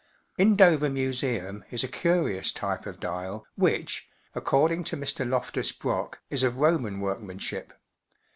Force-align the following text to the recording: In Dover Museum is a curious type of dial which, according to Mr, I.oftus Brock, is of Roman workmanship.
In 0.35 0.55
Dover 0.55 0.89
Museum 0.89 1.63
is 1.69 1.83
a 1.83 1.87
curious 1.87 2.51
type 2.51 2.87
of 2.87 2.99
dial 2.99 3.45
which, 3.53 4.09
according 4.33 4.83
to 4.85 4.97
Mr, 4.97 5.23
I.oftus 5.31 5.71
Brock, 5.77 6.21
is 6.31 6.41
of 6.41 6.57
Roman 6.57 6.99
workmanship. 7.01 7.71